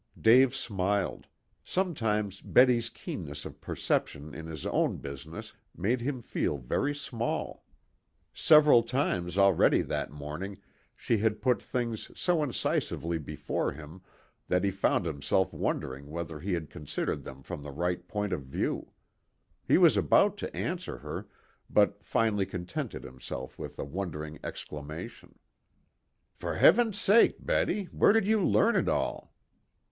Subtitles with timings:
[0.19, 1.27] Dave smiled.
[1.63, 7.63] Sometimes Betty's keenness of perception in his own business made him feel very small.
[8.33, 10.59] Several times already that morning
[10.95, 14.01] she had put things so incisively before him
[14.47, 18.41] that he found himself wondering whether he had considered them from the right point of
[18.41, 18.93] view.
[19.67, 21.27] He was about to answer her,
[21.69, 25.37] but finally contented himself with a wondering exclamation.
[26.33, 29.35] "For Heaven's sake, Betty, where did you learn it all?"